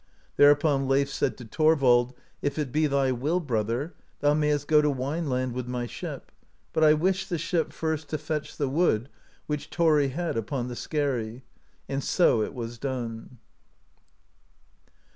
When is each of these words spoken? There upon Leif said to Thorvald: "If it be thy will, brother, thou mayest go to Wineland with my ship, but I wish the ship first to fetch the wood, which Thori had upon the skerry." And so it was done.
There 0.35 0.49
upon 0.49 0.87
Leif 0.89 1.11
said 1.13 1.37
to 1.37 1.45
Thorvald: 1.45 2.15
"If 2.41 2.57
it 2.57 2.71
be 2.71 2.87
thy 2.87 3.11
will, 3.11 3.39
brother, 3.39 3.93
thou 4.19 4.33
mayest 4.33 4.67
go 4.67 4.81
to 4.81 4.89
Wineland 4.89 5.51
with 5.53 5.67
my 5.67 5.85
ship, 5.85 6.31
but 6.73 6.83
I 6.83 6.93
wish 6.95 7.27
the 7.27 7.37
ship 7.37 7.71
first 7.71 8.09
to 8.09 8.17
fetch 8.17 8.57
the 8.57 8.67
wood, 8.67 9.09
which 9.45 9.69
Thori 9.69 10.09
had 10.09 10.37
upon 10.37 10.69
the 10.69 10.75
skerry." 10.75 11.43
And 11.87 12.03
so 12.03 12.41
it 12.41 12.55
was 12.55 12.79
done. 12.79 13.37